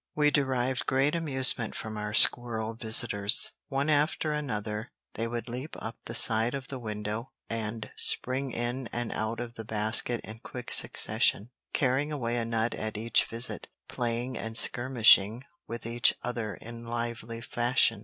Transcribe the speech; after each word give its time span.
We 0.15 0.31
derived 0.31 0.87
great 0.87 1.13
amusement 1.13 1.75
from 1.75 1.95
our 1.95 2.11
squirrel 2.15 2.73
visitors; 2.73 3.51
one 3.67 3.87
after 3.87 4.31
another 4.31 4.91
they 5.13 5.27
would 5.27 5.47
leap 5.47 5.75
up 5.77 5.95
the 6.05 6.15
side 6.15 6.55
of 6.55 6.69
the 6.69 6.79
window 6.79 7.33
and 7.51 7.91
spring 7.95 8.49
in 8.51 8.89
and 8.91 9.11
out 9.11 9.39
of 9.39 9.53
the 9.53 9.63
basket 9.63 10.19
in 10.23 10.39
quick 10.39 10.71
succession, 10.71 11.51
carrying 11.71 12.11
away 12.11 12.37
a 12.37 12.45
nut 12.45 12.73
at 12.73 12.97
each 12.97 13.25
visit, 13.25 13.67
playing 13.87 14.35
and 14.39 14.57
skirmishing 14.57 15.43
with 15.67 15.85
each 15.85 16.15
other 16.23 16.55
in 16.55 16.83
lively 16.83 17.39
fashion. 17.39 17.99